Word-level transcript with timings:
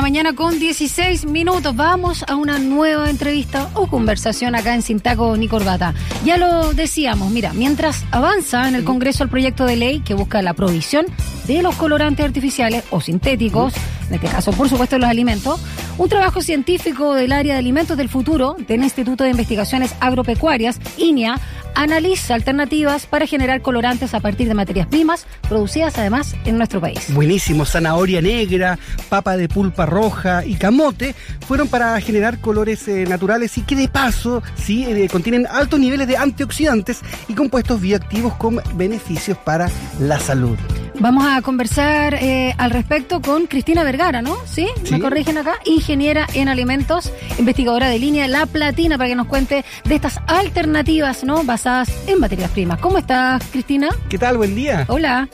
la 0.00 0.02
mañana 0.02 0.34
con 0.34 0.58
16 0.58 1.26
minutos. 1.26 1.76
Vamos 1.76 2.24
a 2.26 2.34
una 2.34 2.58
nueva 2.58 3.10
entrevista 3.10 3.68
o 3.74 3.86
conversación 3.86 4.54
acá 4.54 4.74
en 4.74 4.80
Sintaco 4.80 5.36
ni 5.36 5.46
Corbata. 5.46 5.92
Ya 6.24 6.38
lo 6.38 6.72
decíamos, 6.72 7.30
mira, 7.30 7.52
mientras 7.52 8.06
avanza 8.10 8.66
en 8.66 8.76
el 8.76 8.84
Congreso 8.84 9.24
el 9.24 9.28
proyecto 9.28 9.66
de 9.66 9.76
ley 9.76 10.00
que 10.00 10.14
busca 10.14 10.40
la 10.40 10.54
provisión 10.54 11.04
de 11.46 11.60
los 11.60 11.74
colorantes 11.74 12.24
artificiales 12.24 12.82
o 12.88 13.02
sintéticos, 13.02 13.74
en 14.10 14.16
este 14.16 14.28
caso, 14.28 14.50
por 14.52 14.68
supuesto, 14.68 14.98
los 14.98 15.08
alimentos, 15.08 15.60
un 15.96 16.08
trabajo 16.08 16.42
científico 16.42 17.14
del 17.14 17.30
área 17.30 17.54
de 17.54 17.60
alimentos 17.60 17.96
del 17.96 18.08
futuro 18.08 18.56
del 18.66 18.82
Instituto 18.82 19.22
de 19.22 19.30
Investigaciones 19.30 19.94
Agropecuarias, 20.00 20.80
INIA, 20.98 21.40
analiza 21.76 22.34
alternativas 22.34 23.06
para 23.06 23.26
generar 23.26 23.62
colorantes 23.62 24.12
a 24.14 24.20
partir 24.20 24.48
de 24.48 24.54
materias 24.54 24.88
primas 24.88 25.26
producidas 25.48 25.96
además 25.96 26.34
en 26.44 26.58
nuestro 26.58 26.80
país. 26.80 27.14
Buenísimo, 27.14 27.64
zanahoria 27.64 28.20
negra, 28.20 28.80
papa 29.08 29.36
de 29.36 29.48
pulpa 29.48 29.86
roja 29.86 30.44
y 30.44 30.56
camote 30.56 31.14
fueron 31.46 31.68
para 31.68 32.00
generar 32.00 32.40
colores 32.40 32.88
eh, 32.88 33.06
naturales 33.08 33.56
y 33.58 33.62
que 33.62 33.76
de 33.76 33.86
paso 33.86 34.42
sí 34.56 34.84
eh, 34.84 35.08
contienen 35.08 35.46
altos 35.46 35.78
niveles 35.78 36.08
de 36.08 36.16
antioxidantes 36.16 37.00
y 37.28 37.34
compuestos 37.34 37.80
bioactivos 37.80 38.34
con 38.34 38.60
beneficios 38.74 39.38
para 39.38 39.70
la 40.00 40.18
salud. 40.18 40.58
Vamos 41.00 41.24
a 41.26 41.40
conversar 41.40 42.12
eh, 42.12 42.54
al 42.58 42.70
respecto 42.70 43.22
con 43.22 43.46
Cristina 43.46 43.82
Vergara, 43.84 44.20
¿no? 44.20 44.36
¿Sí? 44.44 44.68
¿Me 44.90 45.00
corrigen 45.00 45.38
acá? 45.38 45.54
Ingeniera 45.64 46.26
en 46.34 46.50
alimentos, 46.50 47.10
investigadora 47.38 47.88
de 47.88 47.98
línea 47.98 48.28
La 48.28 48.44
Platina, 48.44 48.98
para 48.98 49.08
que 49.08 49.16
nos 49.16 49.26
cuente 49.26 49.64
de 49.84 49.94
estas 49.94 50.20
alternativas, 50.26 51.24
¿no? 51.24 51.42
Basadas 51.42 51.90
en 52.06 52.20
materias 52.20 52.50
primas. 52.50 52.80
¿Cómo 52.80 52.98
estás, 52.98 53.42
Cristina? 53.50 53.88
¿Qué 54.10 54.18
tal? 54.18 54.36
Buen 54.36 54.54
día. 54.54 54.84
Hola. 54.88 55.26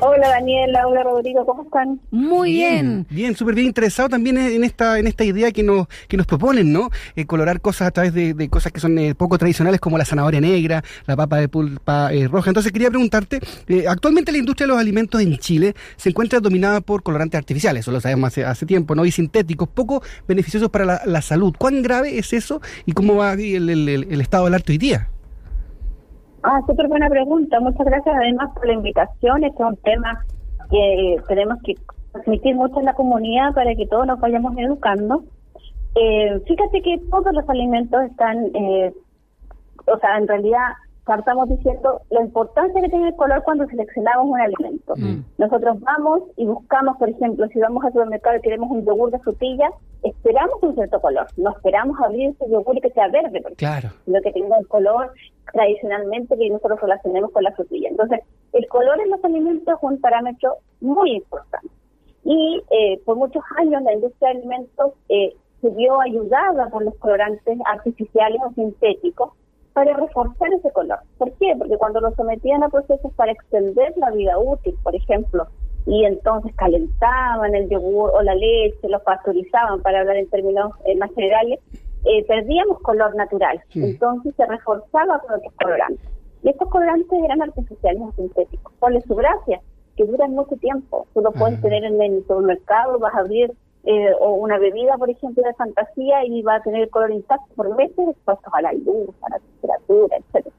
Hola 0.00 0.28
Daniela, 0.28 0.86
hola 0.86 1.02
Rodrigo, 1.02 1.44
¿cómo 1.44 1.64
están? 1.64 2.00
Muy 2.12 2.52
bien. 2.52 3.06
Bien, 3.10 3.34
súper 3.34 3.56
bien 3.56 3.66
interesado 3.66 4.08
también 4.08 4.38
en 4.38 4.62
esta 4.62 4.98
en 4.98 5.08
esta 5.08 5.24
idea 5.24 5.50
que 5.50 5.64
nos 5.64 5.88
que 6.06 6.16
nos 6.16 6.24
proponen, 6.26 6.72
¿no? 6.72 6.90
Eh, 7.16 7.26
colorar 7.26 7.60
cosas 7.60 7.88
a 7.88 7.90
través 7.90 8.14
de, 8.14 8.48
cosas 8.48 8.70
que 8.70 8.78
son 8.78 8.96
eh, 8.98 9.16
poco 9.16 9.38
tradicionales 9.38 9.80
como 9.80 9.98
la 9.98 10.04
zanahoria 10.04 10.40
negra, 10.40 10.84
la 11.06 11.16
papa 11.16 11.38
de 11.38 11.48
pulpa 11.48 12.12
eh, 12.12 12.28
roja. 12.28 12.50
Entonces 12.50 12.70
quería 12.70 12.90
preguntarte, 12.90 13.40
actualmente 13.88 14.30
la 14.30 14.38
industria 14.38 14.66
de 14.66 14.72
los 14.72 14.80
alimentos 14.80 15.20
en 15.20 15.36
Chile 15.38 15.74
se 15.96 16.10
encuentra 16.10 16.38
dominada 16.38 16.80
por 16.80 17.02
colorantes 17.02 17.38
artificiales, 17.38 17.80
eso 17.80 17.90
lo 17.90 18.00
sabemos 18.00 18.28
hace, 18.28 18.44
hace 18.44 18.66
tiempo, 18.66 18.94
¿no? 18.94 19.04
Y 19.04 19.10
sintéticos, 19.10 19.68
poco 19.68 20.02
beneficiosos 20.28 20.70
para 20.70 21.02
la, 21.04 21.22
salud. 21.22 21.54
¿Cuán 21.58 21.82
grave 21.82 22.18
es 22.18 22.32
eso 22.32 22.60
y 22.86 22.92
cómo 22.92 23.16
va 23.16 23.32
el, 23.32 23.68
el, 23.68 23.88
el 23.88 24.20
estado 24.20 24.44
del 24.44 24.54
arte 24.54 24.72
hoy 24.72 24.78
día? 24.78 25.08
Ah, 26.50 26.62
súper 26.66 26.88
buena 26.88 27.10
pregunta. 27.10 27.60
Muchas 27.60 27.84
gracias 27.84 28.16
además 28.16 28.50
por 28.54 28.66
la 28.66 28.72
invitación. 28.72 29.44
Este 29.44 29.62
es 29.62 29.68
un 29.68 29.76
tema 29.76 30.24
que 30.70 31.16
tenemos 31.28 31.58
que 31.62 31.74
transmitir 32.12 32.56
mucho 32.56 32.78
en 32.78 32.86
la 32.86 32.94
comunidad 32.94 33.52
para 33.52 33.74
que 33.74 33.86
todos 33.86 34.06
nos 34.06 34.18
vayamos 34.18 34.56
educando. 34.56 35.24
Eh, 35.94 36.40
fíjate 36.46 36.80
que 36.80 37.02
todos 37.10 37.34
los 37.34 37.46
alimentos 37.50 38.02
están, 38.02 38.46
eh, 38.54 38.94
o 39.92 39.98
sea, 39.98 40.16
en 40.16 40.26
realidad 40.26 40.68
estamos 41.18 41.50
diciendo 41.50 42.00
la 42.08 42.22
importancia 42.22 42.80
que 42.80 42.88
tiene 42.88 43.08
el 43.08 43.16
color 43.16 43.42
cuando 43.42 43.66
seleccionamos 43.66 44.26
un 44.26 44.40
alimento. 44.40 44.94
Mm. 44.96 45.24
Nosotros 45.36 45.78
vamos 45.80 46.22
y 46.38 46.46
buscamos, 46.46 46.96
por 46.96 47.10
ejemplo, 47.10 47.46
si 47.48 47.58
vamos 47.58 47.84
al 47.84 47.92
supermercado 47.92 48.38
y 48.38 48.40
queremos 48.40 48.70
un 48.70 48.86
yogur 48.86 49.10
de 49.10 49.18
frutilla, 49.18 49.68
esperamos 50.02 50.62
un 50.62 50.74
cierto 50.74 51.00
color. 51.00 51.26
No 51.36 51.50
esperamos 51.50 51.98
abrir 52.00 52.30
ese 52.30 52.50
yogur 52.50 52.76
y 52.76 52.80
que 52.80 52.90
sea 52.90 53.08
verde, 53.08 53.40
porque 53.40 53.56
claro. 53.56 53.90
lo 54.06 54.20
que 54.20 54.32
tenga 54.32 54.58
el 54.58 54.68
color 54.68 55.12
tradicionalmente 55.52 56.36
que 56.36 56.50
nosotros 56.50 56.80
relacionemos 56.80 57.30
con 57.32 57.42
la 57.42 57.52
frutilla. 57.52 57.88
Entonces, 57.88 58.20
el 58.52 58.66
color 58.68 59.00
en 59.00 59.10
los 59.10 59.24
alimentos 59.24 59.74
es 59.76 59.82
un 59.82 60.00
parámetro 60.00 60.56
muy 60.80 61.16
importante. 61.16 61.68
Y 62.24 62.62
eh, 62.70 63.00
por 63.04 63.16
muchos 63.16 63.42
años 63.56 63.82
la 63.82 63.92
industria 63.92 64.30
de 64.30 64.38
alimentos 64.38 64.92
eh, 65.08 65.34
se 65.60 65.70
vio 65.70 66.00
ayudada 66.00 66.68
por 66.68 66.84
los 66.84 66.94
colorantes 66.96 67.58
artificiales 67.64 68.40
o 68.46 68.52
sintéticos 68.52 69.32
para 69.72 69.94
reforzar 69.96 70.52
ese 70.52 70.70
color. 70.72 70.98
¿Por 71.18 71.32
qué? 71.34 71.54
Porque 71.56 71.76
cuando 71.78 72.00
lo 72.00 72.14
sometían 72.14 72.62
a 72.62 72.68
procesos 72.68 73.12
para 73.14 73.32
extender 73.32 73.94
la 73.96 74.10
vida 74.10 74.38
útil, 74.38 74.76
por 74.82 74.94
ejemplo, 74.94 75.46
y 75.88 76.04
entonces 76.04 76.54
calentaban 76.54 77.54
el 77.54 77.68
yogur 77.70 78.10
o 78.14 78.22
la 78.22 78.34
leche, 78.34 78.88
lo 78.88 79.02
pasteurizaban, 79.02 79.80
para 79.80 80.00
hablar 80.00 80.16
en 80.16 80.28
términos 80.28 80.72
eh, 80.84 80.94
más 80.96 81.10
generales, 81.14 81.60
eh, 82.04 82.24
perdíamos 82.26 82.78
color 82.80 83.14
natural. 83.16 83.58
Entonces 83.74 84.34
se 84.36 84.44
reforzaba 84.44 85.18
con 85.20 85.36
otros 85.36 85.52
colorantes. 85.54 86.06
Y 86.42 86.50
estos 86.50 86.68
colorantes 86.68 87.18
eran 87.24 87.40
artificiales 87.40 88.02
o 88.02 88.12
sintéticos. 88.12 88.70
¿Cuál 88.78 89.02
su 89.02 89.14
gracia? 89.14 89.60
Que 89.96 90.04
duran 90.04 90.32
mucho 90.32 90.56
tiempo. 90.56 91.06
Tú 91.14 91.22
lo 91.22 91.32
puedes 91.32 91.60
tener 91.62 91.82
en 91.82 92.00
el 92.02 92.20
supermercado, 92.20 92.98
vas 92.98 93.14
a 93.14 93.20
abrir 93.20 93.50
eh, 93.84 94.12
o 94.20 94.34
una 94.34 94.58
bebida, 94.58 94.98
por 94.98 95.08
ejemplo, 95.08 95.42
de 95.42 95.54
fantasía 95.54 96.22
y 96.26 96.42
va 96.42 96.56
a 96.56 96.62
tener 96.62 96.82
el 96.82 96.90
color 96.90 97.12
intacto 97.12 97.46
por 97.56 97.74
meses 97.74 98.10
expuestos 98.10 98.52
a 98.52 98.60
la 98.60 98.72
luz, 98.74 99.08
a 99.22 99.30
la 99.30 99.38
temperatura, 99.38 100.18
etcétera. 100.18 100.54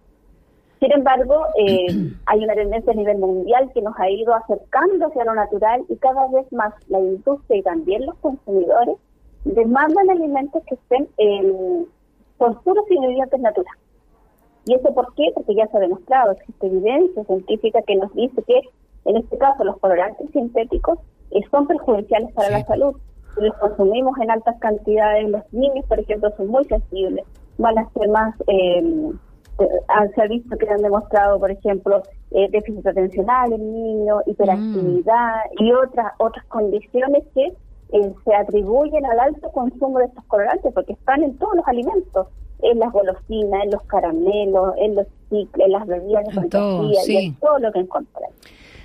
Sin 0.79 0.91
embargo, 0.91 1.45
eh, 1.57 1.87
hay 2.25 2.43
una 2.43 2.53
tendencia 2.53 2.93
a 2.93 2.95
nivel 2.95 3.17
mundial 3.17 3.71
que 3.73 3.81
nos 3.81 3.97
ha 3.99 4.09
ido 4.09 4.33
acercando 4.33 5.07
hacia 5.07 5.25
lo 5.25 5.35
natural 5.35 5.83
y 5.89 5.95
cada 5.97 6.27
vez 6.27 6.51
más 6.51 6.73
la 6.87 6.99
industria 6.99 7.59
y 7.59 7.63
también 7.63 8.05
los 8.05 8.15
consumidores 8.15 8.95
demandan 9.45 10.09
alimentos 10.09 10.63
que 10.67 10.75
estén 10.75 11.07
eh, 11.17 11.85
con 12.37 12.55
puros 12.63 12.85
ingredientes 12.89 13.39
naturales. 13.39 13.81
¿Y 14.65 14.75
eso 14.75 14.93
por 14.93 15.13
qué? 15.15 15.31
Porque 15.33 15.55
ya 15.55 15.67
se 15.67 15.77
ha 15.77 15.81
demostrado, 15.81 16.31
existe 16.33 16.67
evidencia 16.67 17.23
científica 17.23 17.81
que 17.81 17.95
nos 17.95 18.13
dice 18.13 18.43
que, 18.43 18.61
en 19.05 19.17
este 19.17 19.37
caso, 19.37 19.63
los 19.63 19.77
colorantes 19.77 20.29
sintéticos 20.31 20.99
eh, 21.31 21.41
son 21.49 21.65
perjudiciales 21.67 22.31
para 22.33 22.51
la 22.51 22.65
salud 22.65 22.95
los 23.37 23.55
consumimos 23.57 24.17
en 24.19 24.31
altas 24.31 24.57
cantidades, 24.59 25.29
los 25.29 25.53
niños, 25.53 25.85
por 25.87 25.99
ejemplo, 25.99 26.31
son 26.37 26.47
muy 26.47 26.65
sensibles, 26.65 27.25
van 27.57 27.77
a 27.77 27.89
ser 27.91 28.09
más, 28.09 28.35
eh, 28.47 28.79
eh 28.79 29.13
se 30.15 30.21
ha 30.21 30.27
visto 30.27 30.57
que 30.57 30.69
han 30.69 30.81
demostrado, 30.81 31.39
por 31.39 31.51
ejemplo, 31.51 32.03
eh, 32.31 32.47
déficit 32.51 32.85
atencional 32.85 33.53
en 33.53 33.73
niños, 33.73 34.23
hiperactividad 34.25 35.35
mm. 35.57 35.63
y 35.63 35.73
otras 35.73 36.13
otras 36.17 36.45
condiciones 36.45 37.23
que 37.33 37.53
eh, 37.91 38.13
se 38.23 38.35
atribuyen 38.35 39.05
al 39.05 39.19
alto 39.19 39.51
consumo 39.51 39.99
de 39.99 40.05
estos 40.05 40.23
colorantes, 40.25 40.73
porque 40.73 40.93
están 40.93 41.23
en 41.23 41.37
todos 41.37 41.55
los 41.55 41.67
alimentos, 41.67 42.27
en 42.61 42.79
las 42.79 42.91
golosinas, 42.91 43.63
en 43.63 43.71
los 43.71 43.81
caramelos, 43.83 44.73
en 44.77 44.95
los 44.95 45.07
cicles, 45.29 45.65
en 45.65 45.71
las 45.71 45.87
bebidas 45.87 46.25
de 46.25 46.33
fantasía, 46.33 46.99
y 47.07 47.25
en 47.25 47.35
todo 47.35 47.59
lo 47.59 47.71
que 47.71 47.79
encontramos. 47.79 48.35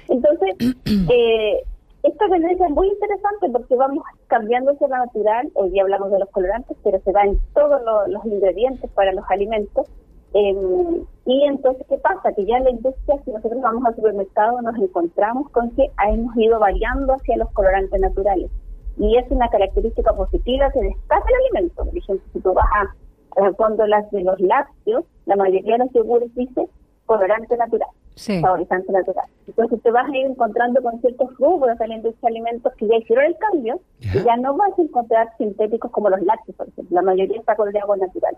Entonces, 0.09 0.55
eh, 1.11 1.65
esta 2.05 2.29
tendencia 2.29 2.67
es 2.67 2.73
muy 2.73 2.89
interesante 2.89 3.49
porque 3.51 3.77
vamos 3.77 4.05
cambiando 4.27 4.73
hacia 4.73 4.89
lo 4.89 4.97
natural. 4.97 5.51
Hoy 5.55 5.71
día 5.71 5.83
hablamos 5.83 6.11
de 6.11 6.19
los 6.19 6.29
colorantes, 6.29 6.77
pero 6.85 7.01
se 7.01 7.13
va 7.13 7.23
en 7.25 7.39
todos 7.55 7.81
los, 8.09 8.25
ingredientes 8.27 8.91
para 8.91 9.13
los 9.13 9.25
alimentos. 9.31 9.87
Em, 10.35 11.05
y 11.27 11.45
entonces, 11.45 11.87
¿qué 11.89 11.97
pasa? 11.99 12.33
Que 12.33 12.45
ya 12.45 12.59
en 12.59 12.65
la 12.65 12.71
industria, 12.71 13.21
si 13.25 13.31
nosotros 13.31 13.63
vamos 13.63 13.85
al 13.87 13.95
supermercado, 13.95 14.61
nos 14.63 14.77
encontramos 14.77 15.49
con 15.51 15.71
que 15.71 15.91
hemos 16.09 16.37
ido 16.37 16.59
variando 16.59 17.15
hacia 17.15 17.37
los 17.37 17.51
colorantes 17.53 18.01
naturales. 18.01 18.51
Y 18.99 19.17
es 19.17 19.25
una 19.31 19.49
característica 19.49 20.13
positiva 20.13 20.71
que 20.73 20.81
destaca 20.81 21.25
el 21.29 21.57
alimento. 21.57 21.85
Por 21.85 21.97
ejemplo, 21.97 22.27
si 22.33 22.41
tú 22.41 22.53
vas 22.53 22.67
a, 22.75 23.87
las 23.87 24.11
de 24.11 24.23
los 24.23 24.41
lácteos, 24.41 25.05
la 25.27 25.37
mayoría 25.37 25.73
de 25.73 25.85
los 25.85 25.93
yogures 25.93 26.35
dice 26.35 26.69
colorante 27.07 27.57
natural 27.57 27.89
sí. 28.15 28.41
saborizante 28.41 28.93
natural. 28.93 29.27
Entonces 29.47 29.83
te 29.83 29.91
vas 29.91 30.09
a 30.09 30.17
ir 30.17 30.27
encontrando 30.27 30.83
con 30.83 31.01
ciertos 31.01 31.37
rubros 31.39 31.79
de 31.79 31.85
alimentos 32.23 32.73
que 32.75 32.87
ya 32.87 32.97
hicieron 32.97 33.25
el 33.25 33.37
cambio 33.39 33.81
y 34.01 34.23
ya 34.23 34.37
no 34.37 34.57
vas 34.57 34.79
a 34.79 34.83
encontrar 34.83 35.29
sintéticos 35.39 35.91
como 35.91 36.11
los 36.11 36.23
lácteos, 36.23 36.57
por 36.57 36.69
ejemplo. 36.69 36.95
La 36.95 37.03
mayoría 37.03 37.39
está 37.39 37.57
con 37.57 37.69
el 37.69 37.77
agua 37.77 37.97
natural. 37.97 38.37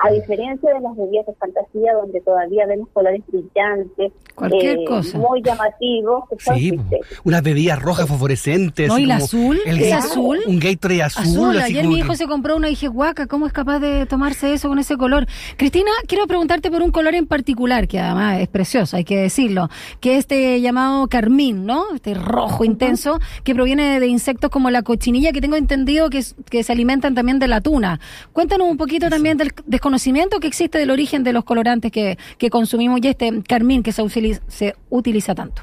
A 0.00 0.10
diferencia 0.12 0.72
de 0.72 0.80
las 0.80 0.96
bebidas 0.96 1.26
de 1.26 1.34
fantasía, 1.34 1.92
donde 1.94 2.20
todavía 2.20 2.66
vemos 2.66 2.88
colores 2.92 3.22
brillantes, 3.26 4.12
Cualquier 4.34 4.78
eh, 4.78 4.84
cosa. 4.86 5.18
muy 5.18 5.42
llamativos, 5.42 6.24
sí, 6.38 6.78
unas 7.24 7.42
bebidas 7.42 7.82
rojas 7.82 8.06
fosforescentes. 8.06 8.86
No, 8.88 8.98
y 8.98 9.04
el 9.04 9.10
azul, 9.10 9.58
el 9.66 9.92
azul. 9.92 10.38
Un 10.46 10.60
Gatorade 10.60 11.02
azul. 11.02 11.24
azul. 11.24 11.58
Ayer 11.58 11.86
mi 11.88 11.98
hijo 11.98 12.14
se 12.14 12.28
compró 12.28 12.56
una 12.56 12.68
y 12.68 12.70
dije, 12.70 12.86
guaca, 12.86 13.26
¿cómo 13.26 13.48
es 13.48 13.52
capaz 13.52 13.80
de 13.80 14.06
tomarse 14.06 14.52
eso 14.52 14.68
con 14.68 14.78
ese 14.78 14.96
color? 14.96 15.26
Cristina, 15.56 15.90
quiero 16.06 16.28
preguntarte 16.28 16.70
por 16.70 16.82
un 16.82 16.92
color 16.92 17.16
en 17.16 17.26
particular, 17.26 17.88
que 17.88 17.98
además 17.98 18.40
es 18.40 18.46
precioso, 18.48 18.96
hay 18.96 19.04
que 19.04 19.16
decirlo, 19.16 19.68
que 20.00 20.12
es 20.12 20.18
este 20.20 20.60
llamado 20.60 21.08
carmín, 21.08 21.66
¿no? 21.66 21.84
Este 21.94 22.14
rojo 22.14 22.64
intenso, 22.64 23.18
que 23.42 23.54
proviene 23.54 23.98
de 23.98 24.06
insectos 24.06 24.50
como 24.50 24.70
la 24.70 24.82
cochinilla, 24.82 25.32
que 25.32 25.40
tengo 25.40 25.56
entendido 25.56 26.08
que, 26.10 26.22
que 26.48 26.62
se 26.62 26.72
alimentan 26.72 27.16
también 27.16 27.40
de 27.40 27.48
la 27.48 27.60
tuna. 27.60 27.98
Cuéntanos 28.32 28.68
un 28.68 28.76
poquito 28.76 29.10
también 29.10 29.36
del 29.36 29.52
conocimiento 29.88 30.38
que 30.38 30.48
existe 30.48 30.76
del 30.78 30.90
origen 30.90 31.24
de 31.24 31.32
los 31.32 31.44
colorantes 31.44 31.90
que, 31.90 32.18
que 32.36 32.50
consumimos 32.50 33.00
y 33.02 33.08
este 33.08 33.42
carmín 33.42 33.82
que 33.82 33.92
se 33.92 34.02
utiliza, 34.02 34.42
se 34.46 34.74
utiliza 34.90 35.34
tanto. 35.34 35.62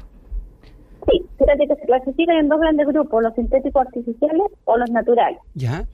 Sí, 1.08 1.22
fíjate 1.38 1.68
que 1.68 1.76
se 1.76 1.86
clasifican 1.86 2.36
en 2.38 2.48
dos 2.48 2.58
grandes 2.58 2.88
grupos, 2.88 3.22
los 3.22 3.34
sintéticos 3.34 3.86
artificiales 3.86 4.48
o 4.64 4.76
los 4.76 4.90
naturales. 4.90 5.38
Ya. 5.54 5.86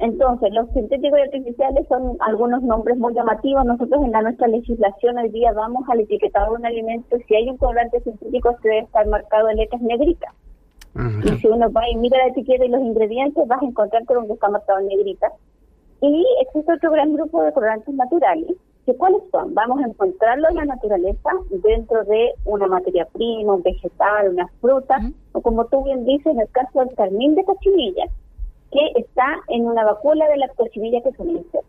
entonces, 0.00 0.52
los 0.52 0.68
sintéticos 0.74 1.18
y 1.18 1.22
artificiales 1.22 1.88
son 1.88 2.18
algunos 2.20 2.62
nombres 2.62 2.98
muy 2.98 3.14
llamativos. 3.14 3.64
Nosotros 3.64 4.04
en 4.04 4.12
la 4.12 4.20
nuestra 4.20 4.46
legislación 4.48 5.16
hoy 5.16 5.30
día 5.30 5.52
vamos 5.52 5.84
al 5.88 6.00
etiquetado 6.00 6.52
de 6.52 6.58
un 6.58 6.66
alimento 6.66 7.16
y 7.16 7.22
si 7.22 7.34
hay 7.34 7.48
un 7.48 7.56
colorante 7.56 7.98
sintético 8.00 8.54
se 8.60 8.68
debe 8.68 8.80
estar 8.80 9.06
marcado 9.06 9.48
en 9.48 9.56
letras 9.56 9.80
negritas. 9.80 10.34
Ah, 10.94 11.10
Y 11.24 11.30
si 11.38 11.46
uno 11.46 11.72
va 11.72 11.88
y 11.88 11.96
mira 11.96 12.18
la 12.18 12.28
etiqueta 12.28 12.62
y 12.66 12.68
los 12.68 12.82
ingredientes, 12.82 13.48
vas 13.48 13.62
a 13.62 13.64
encontrar 13.64 14.04
con 14.04 14.26
que 14.26 14.34
está 14.34 14.50
marcado 14.50 14.80
en 14.80 14.88
negrita. 14.88 15.28
Y 16.02 16.26
existe 16.40 16.72
otro 16.72 16.90
gran 16.90 17.14
grupo 17.14 17.44
de 17.44 17.52
colorantes 17.52 17.94
naturales, 17.94 18.56
que 18.84 18.96
cuáles 18.96 19.22
son? 19.30 19.54
Vamos 19.54 19.80
a 19.80 19.86
encontrarlo 19.86 20.48
en 20.48 20.56
la 20.56 20.64
naturaleza 20.64 21.30
dentro 21.50 22.02
de 22.02 22.32
una 22.44 22.66
materia 22.66 23.06
prima, 23.06 23.54
un 23.54 23.62
vegetal, 23.62 24.30
una 24.30 24.48
fruta, 24.60 24.98
o 25.30 25.40
como 25.40 25.64
tú 25.66 25.84
bien 25.84 26.04
dices, 26.04 26.26
en 26.26 26.40
el 26.40 26.48
caso 26.48 26.80
del 26.80 26.92
carmín 26.96 27.36
de 27.36 27.44
cochinilla, 27.44 28.06
que 28.72 29.00
está 29.00 29.26
en 29.46 29.64
una 29.66 29.84
vacuola 29.84 30.28
de 30.28 30.38
la 30.38 30.48
cochinilla 30.48 31.02
que 31.02 31.12
se 31.12 31.22
dice. 31.22 31.60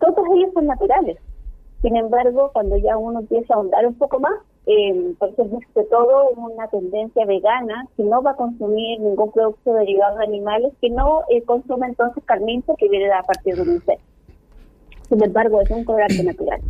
Todos 0.00 0.26
ellos 0.34 0.54
son 0.54 0.66
naturales. 0.66 1.18
Sin 1.82 1.94
embargo, 1.94 2.50
cuando 2.54 2.78
ya 2.78 2.96
uno 2.96 3.20
empieza 3.20 3.52
a 3.52 3.58
ahondar 3.58 3.86
un 3.86 3.98
poco 3.98 4.18
más, 4.18 4.32
eh, 4.66 5.14
por 5.18 5.28
ejemplo, 5.30 5.58
sobre 5.74 5.86
todo 5.86 6.30
una 6.36 6.66
tendencia 6.68 7.24
vegana 7.24 7.86
que 7.96 8.02
no 8.02 8.20
va 8.22 8.32
a 8.32 8.36
consumir 8.36 9.00
ningún 9.00 9.30
producto 9.32 9.72
derivado 9.74 10.18
de 10.18 10.24
animales, 10.24 10.72
que 10.80 10.90
no 10.90 11.22
eh, 11.30 11.42
consume 11.42 11.86
entonces 11.86 12.22
carmín 12.24 12.62
que 12.78 12.88
viene 12.88 13.10
a 13.12 13.22
partir 13.22 13.54
de 13.56 13.62
un 13.62 13.70
insecto. 13.74 14.04
Sin 15.08 15.22
embargo, 15.22 15.60
es 15.60 15.70
un 15.70 15.84
colorante 15.84 16.22
natural. 16.24 16.60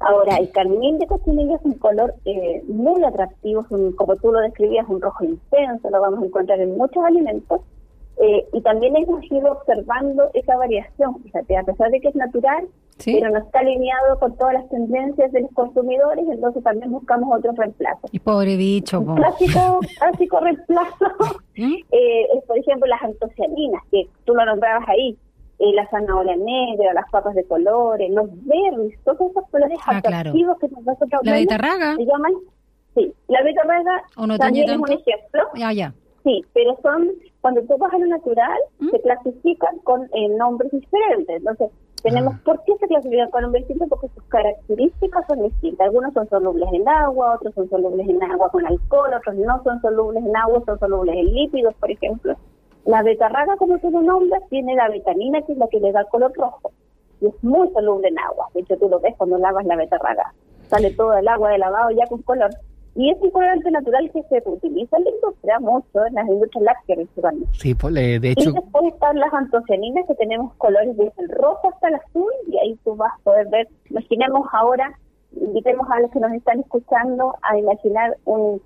Ahora, 0.00 0.36
el 0.36 0.50
carmín 0.52 0.98
de 0.98 1.06
cochinilla 1.06 1.56
es 1.56 1.62
un 1.64 1.72
color 1.74 2.14
eh, 2.24 2.62
muy 2.68 3.02
atractivo, 3.02 3.64
un- 3.70 3.92
como 3.92 4.14
tú 4.16 4.30
lo 4.30 4.40
describías, 4.40 4.86
un 4.88 5.00
rojo 5.00 5.24
intenso, 5.24 5.90
lo 5.90 6.00
vamos 6.00 6.22
a 6.22 6.26
encontrar 6.26 6.60
en 6.60 6.76
muchos 6.76 7.02
alimentos. 7.04 7.62
Eh, 8.20 8.46
y 8.52 8.60
también 8.62 8.96
hemos 8.96 9.24
ido 9.30 9.52
observando 9.52 10.30
esa 10.34 10.56
variación, 10.56 11.22
fíjate, 11.22 11.56
a 11.56 11.62
pesar 11.62 11.90
de 11.90 12.00
que 12.00 12.08
es 12.08 12.14
natural, 12.16 12.66
Sí. 12.98 13.16
pero 13.20 13.30
no 13.30 13.38
está 13.38 13.60
alineado 13.60 14.18
con 14.18 14.36
todas 14.36 14.54
las 14.54 14.68
tendencias 14.70 15.30
de 15.30 15.42
los 15.42 15.52
consumidores, 15.52 16.24
entonces 16.28 16.64
también 16.64 16.90
buscamos 16.90 17.28
otros 17.38 17.54
reemplazos. 17.56 18.12
Y 18.12 18.18
pobre 18.18 18.56
bicho, 18.56 19.04
po. 19.04 19.14
Clásico, 19.14 19.78
clásico 19.98 20.40
reemplazo 20.42 21.06
¿Mm? 21.56 21.74
eh, 21.92 22.26
es, 22.36 22.44
por 22.44 22.58
ejemplo, 22.58 22.86
las 22.88 23.00
antocianinas, 23.02 23.82
que 23.92 24.08
tú 24.24 24.34
lo 24.34 24.44
nombrabas 24.44 24.88
ahí, 24.88 25.16
eh, 25.60 25.72
la 25.74 25.88
zanahoria 25.90 26.36
negra, 26.36 26.92
las 26.94 27.08
papas 27.10 27.34
de 27.36 27.44
colores, 27.44 28.10
los 28.10 28.26
berries, 28.46 28.98
todos 29.04 29.30
esos 29.30 29.48
colores 29.50 29.78
Ah, 29.86 30.00
claro. 30.00 30.18
atractivos 30.30 30.58
que 30.58 30.68
nosotros 30.68 31.20
La 31.22 31.32
betarraga. 31.34 31.94
se 31.96 32.04
llaman, 32.04 32.32
sí, 32.96 33.12
la 33.28 33.42
betarraga 33.44 34.02
¿O 34.16 34.26
no 34.26 34.36
también 34.38 34.68
es 34.70 34.76
un 34.76 34.88
ejemplo, 34.90 35.42
Ya, 35.54 35.72
ya. 35.72 35.94
Sí, 36.24 36.44
pero 36.54 36.76
son, 36.82 37.10
cuando 37.40 37.62
tú 37.62 37.76
vas 37.78 37.92
a 37.92 37.98
lo 37.98 38.06
natural, 38.06 38.58
¿Mm? 38.78 38.90
se 38.90 39.00
clasifican 39.00 39.78
con 39.80 40.04
eh, 40.12 40.28
nombres 40.30 40.70
diferentes, 40.72 41.36
entonces 41.36 41.70
tenemos, 42.02 42.34
Ah. 42.36 42.40
¿por 42.44 42.62
qué 42.64 42.76
se 42.78 42.86
clasifican 42.86 43.30
con 43.30 43.42
nombres 43.42 43.66
distintos? 43.66 43.88
Porque 43.88 44.08
sus 44.14 44.22
características 44.24 45.24
son 45.26 45.42
distintas, 45.42 45.86
algunos 45.86 46.12
son 46.14 46.28
solubles 46.28 46.68
en 46.72 46.88
agua, 46.88 47.34
otros 47.34 47.54
son 47.54 47.68
solubles 47.68 48.08
en 48.08 48.22
agua 48.22 48.48
con 48.50 48.64
alcohol, 48.66 49.10
otros 49.16 49.34
no 49.36 49.62
son 49.64 49.80
solubles 49.80 50.24
en 50.24 50.36
agua, 50.36 50.62
son 50.64 50.78
solubles 50.78 51.16
en 51.16 51.34
lípidos, 51.34 51.74
por 51.74 51.90
ejemplo. 51.90 52.34
La 52.84 53.02
betarraga, 53.02 53.56
como 53.56 53.78
tú 53.78 53.90
lo 53.90 54.00
nombras, 54.02 54.42
tiene 54.48 54.74
la 54.76 54.88
betanina, 54.88 55.42
que 55.42 55.52
es 55.52 55.58
la 55.58 55.66
que 55.68 55.80
le 55.80 55.90
da 55.92 56.04
color 56.04 56.32
rojo. 56.36 56.70
Y 57.20 57.26
es 57.26 57.34
muy 57.44 57.68
soluble 57.72 58.08
en 58.08 58.18
agua. 58.20 58.46
De 58.54 58.60
hecho, 58.60 58.76
tú 58.78 58.88
lo 58.88 59.00
ves 59.00 59.14
cuando 59.18 59.36
lavas 59.36 59.66
la 59.66 59.76
betarraga. 59.76 60.32
Sale 60.68 60.92
todo 60.92 61.12
el 61.18 61.26
agua 61.26 61.50
de 61.50 61.58
lavado 61.58 61.90
ya 61.90 62.06
con 62.06 62.22
color. 62.22 62.50
Y 62.98 63.10
es 63.10 63.16
un 63.20 63.30
colorante 63.30 63.70
natural 63.70 64.10
que 64.12 64.24
se 64.24 64.42
utiliza 64.44 64.96
en 64.96 65.04
la 65.04 65.10
industria 65.10 65.60
mucho, 65.60 66.04
en 66.04 66.14
las 66.14 66.26
industrias 66.28 66.64
lácteas 66.64 66.96
principalmente. 66.96 67.48
Sí, 67.52 67.72
pues, 67.72 67.94
de 67.94 68.18
Y 68.20 68.28
hecho, 68.32 68.50
después 68.50 68.92
están 68.92 69.20
las 69.20 69.32
antocianinas, 69.32 70.04
que 70.08 70.16
tenemos 70.16 70.52
colores 70.54 70.96
desde 70.96 71.22
el 71.22 71.28
rojo 71.28 71.68
hasta 71.72 71.88
el 71.90 71.94
azul, 71.94 72.32
y 72.48 72.58
ahí 72.58 72.76
tú 72.82 72.96
vas 72.96 73.12
a 73.14 73.22
poder 73.22 73.46
ver, 73.50 73.68
imaginemos 73.88 74.48
ahora, 74.52 74.98
invitemos 75.30 75.88
a 75.88 76.00
los 76.00 76.10
que 76.10 76.18
nos 76.18 76.32
están 76.32 76.58
escuchando 76.58 77.36
a 77.42 77.56
imaginar 77.56 78.16
un, 78.24 78.60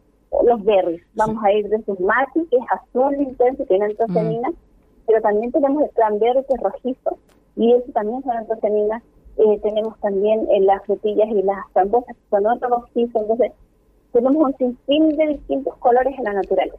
los 0.46 0.64
berries. 0.64 1.02
Vamos 1.14 1.44
a 1.44 1.52
ir 1.52 1.69
desde 1.69 1.93
un 1.93 2.06
mati, 2.06 2.40
que 2.50 2.56
es 2.56 2.64
azul 2.70 3.14
intenso, 3.20 3.67
tiene 3.67 3.85
antocianinas, 3.85 4.52
Mm. 4.52 5.05
pero 5.08 5.20
también 5.20 5.52
tenemos 5.52 5.82
el 5.82 5.90
cranberry, 5.90 6.43
que 6.49 6.55
es 6.55 6.62
rojizo, 6.62 7.19
y 7.56 7.75
eso 7.75 7.93
también 7.93 8.23
son 8.23 8.32
antocianinas. 8.38 9.02
Eh, 9.37 9.61
tenemos 9.62 9.99
también 10.00 10.49
eh, 10.50 10.61
las 10.61 10.82
frutillas 10.87 11.28
y 11.28 11.43
las 11.43 11.58
frambuesas, 11.75 12.17
que 12.17 12.23
son 12.31 12.46
otro 12.46 12.69
rojizo, 12.70 13.20
entonces 13.20 13.52
tenemos 14.12 14.37
un 14.37 14.56
sinfín 14.59 15.17
de 15.17 15.29
distintos 15.38 15.75
colores 15.79 16.14
en 16.19 16.25
la 16.25 16.32
naturaleza. 16.35 16.76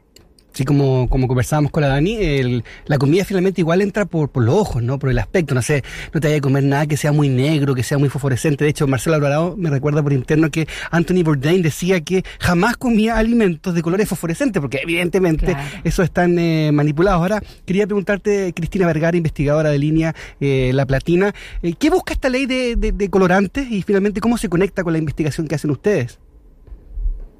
Sí, 0.55 0.65
como, 0.65 1.09
como 1.09 1.27
conversábamos 1.27 1.71
con 1.71 1.81
la 1.81 1.87
Dani, 1.87 2.15
el- 2.15 2.63
la 2.85 2.99
comida 2.99 3.25
finalmente 3.25 3.59
igual 3.61 3.81
entra 3.81 4.05
por, 4.05 4.29
por 4.29 4.43
los 4.43 4.53
ojos, 4.53 4.83
¿no? 4.83 4.99
Por 4.99 5.09
el 5.09 5.17
aspecto. 5.17 5.55
No 5.55 5.63
sé, 5.63 5.83
no 6.13 6.21
te 6.21 6.27
vayas 6.27 6.37
a 6.37 6.41
comer 6.41 6.63
nada 6.63 6.85
que 6.85 6.95
sea 6.95 7.11
muy 7.11 7.27
negro, 7.27 7.73
que 7.73 7.81
sea 7.81 7.97
muy 7.97 8.07
fosforescente. 8.07 8.63
De 8.63 8.69
hecho, 8.69 8.85
Marcelo 8.85 9.15
Alvarado 9.15 9.55
me 9.57 9.71
recuerda 9.71 10.03
por 10.03 10.13
interno 10.13 10.51
que 10.51 10.67
Anthony 10.91 11.23
Bourdain 11.23 11.63
decía 11.63 12.01
que 12.01 12.23
jamás 12.39 12.77
comía 12.77 13.17
alimentos 13.17 13.73
de 13.73 13.81
colores 13.81 14.07
fosforescentes, 14.07 14.61
porque 14.61 14.77
evidentemente 14.83 15.47
Claro. 15.47 15.63
esos 15.83 16.05
están 16.05 16.37
eh, 16.37 16.69
manipulados. 16.71 17.19
Ahora, 17.23 17.41
quería 17.65 17.87
preguntarte, 17.87 18.53
Cristina 18.55 18.85
Vergara, 18.85 19.17
investigadora 19.17 19.71
de 19.71 19.79
línea 19.79 20.13
eh, 20.39 20.69
La 20.75 20.85
Platina, 20.85 21.33
eh, 21.63 21.73
¿qué 21.79 21.89
busca 21.89 22.13
esta 22.13 22.29
ley 22.29 22.45
de, 22.45 22.75
de- 22.75 22.91
de 22.91 23.09
colorantes 23.09 23.71
y 23.71 23.81
finalmente 23.81 24.21
cómo 24.21 24.37
se 24.37 24.49
conecta 24.49 24.83
con 24.83 24.93
la 24.93 24.99
investigación 24.99 25.47
que 25.47 25.55
hacen 25.55 25.71
ustedes? 25.71 26.19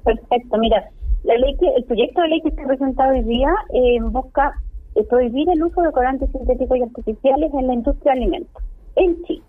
Perfecto, 0.04 0.58
mira, 0.58 0.90
la 1.24 1.36
ley 1.36 1.56
que, 1.56 1.66
el 1.68 1.84
proyecto 1.84 2.20
de 2.20 2.28
ley 2.28 2.40
que 2.42 2.48
está 2.50 2.64
presentado 2.66 3.12
hoy 3.12 3.22
día 3.22 3.48
eh, 3.72 3.98
busca 4.02 4.54
eh, 4.94 5.04
prohibir 5.04 5.48
el 5.50 5.62
uso 5.62 5.80
de 5.82 5.92
colorantes 5.92 6.30
sintéticos 6.30 6.78
y 6.78 6.82
artificiales 6.82 7.52
en 7.54 7.66
la 7.66 7.74
industria 7.74 8.12
de 8.12 8.20
alimentos 8.20 8.62
en 8.96 9.22
Chile. 9.24 9.42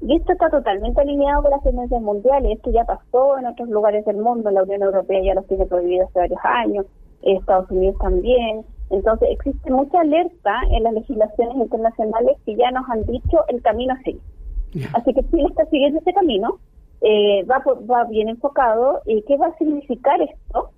Y 0.00 0.14
esto 0.14 0.32
está 0.32 0.48
totalmente 0.48 1.00
alineado 1.00 1.42
con 1.42 1.50
las 1.50 1.62
tendencias 1.62 2.00
mundiales. 2.00 2.56
Esto 2.56 2.70
ya 2.70 2.84
pasó 2.84 3.38
en 3.38 3.46
otros 3.46 3.68
lugares 3.68 4.04
del 4.04 4.18
mundo. 4.18 4.50
La 4.50 4.62
Unión 4.62 4.82
Europea 4.82 5.20
ya 5.24 5.34
los 5.34 5.46
tiene 5.48 5.66
prohibidos 5.66 6.08
hace 6.10 6.20
varios 6.20 6.40
años. 6.44 6.86
Estados 7.22 7.68
Unidos 7.70 7.96
también. 8.00 8.64
Entonces 8.90 9.28
existe 9.32 9.70
mucha 9.70 10.00
alerta 10.00 10.60
en 10.70 10.84
las 10.84 10.94
legislaciones 10.94 11.56
internacionales 11.56 12.36
que 12.46 12.54
ya 12.54 12.70
nos 12.70 12.88
han 12.88 13.04
dicho 13.06 13.38
el 13.48 13.60
camino 13.62 13.92
a 13.94 14.02
seguir. 14.02 14.20
Así 14.94 15.12
que 15.14 15.22
Chile 15.30 15.46
está 15.48 15.64
siguiendo 15.66 15.98
ese 15.98 16.12
camino, 16.12 16.58
eh, 17.00 17.44
va, 17.44 17.62
va 17.90 18.04
bien 18.04 18.28
enfocado. 18.28 19.00
¿Y 19.06 19.22
qué 19.22 19.36
va 19.36 19.46
a 19.48 19.56
significar 19.58 20.20
esto? 20.20 20.70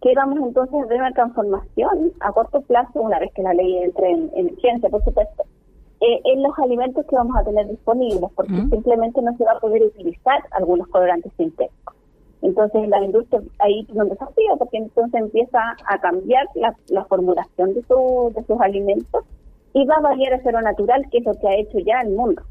Que 0.00 0.14
vamos 0.14 0.38
entonces 0.40 0.74
a 0.82 0.86
ver 0.86 1.00
una 1.00 1.12
transformación 1.12 2.12
a 2.20 2.32
corto 2.32 2.60
plazo, 2.62 3.00
una 3.00 3.18
vez 3.18 3.32
que 3.34 3.42
la 3.42 3.54
ley 3.54 3.78
entre 3.78 4.10
en, 4.10 4.30
en 4.34 4.46
vigencia, 4.48 4.88
por 4.88 5.02
supuesto, 5.04 5.42
eh, 6.00 6.20
en 6.24 6.42
los 6.42 6.56
alimentos 6.58 7.04
que 7.06 7.16
vamos 7.16 7.36
a 7.36 7.42
tener 7.44 7.66
disponibles, 7.68 8.30
porque 8.36 8.52
Mm. 8.52 8.70
simplemente 8.70 9.20
no 9.22 9.36
se 9.36 9.44
va 9.44 9.52
a 9.52 9.60
poder 9.60 9.82
utilizar 9.82 10.40
algunos 10.52 10.86
colorantes 10.88 11.32
sintéticos. 11.36 11.94
Entonces 12.40 12.88
la 12.88 13.02
industria 13.02 13.42
ahí 13.58 13.84
tiene 13.86 14.02
un 14.04 14.10
desafío, 14.10 14.56
porque 14.58 14.76
entonces 14.78 15.20
empieza 15.20 15.58
a 15.88 15.98
cambiar 15.98 16.46
la, 16.54 16.76
la 16.90 17.04
formulación 17.06 17.74
de, 17.74 17.82
su, 17.82 18.32
de 18.36 18.44
sus 18.44 18.60
alimentos 18.60 19.24
y 19.72 19.84
va 19.86 19.96
a 19.96 20.00
variar 20.00 20.34
a 20.34 20.40
cero 20.44 20.60
natural, 20.62 21.04
que 21.10 21.18
es 21.18 21.24
lo 21.26 21.34
que 21.34 21.48
ha 21.48 21.56
hecho 21.56 21.78
ya 21.80 22.00
el 22.02 22.10
mundo. 22.14 22.42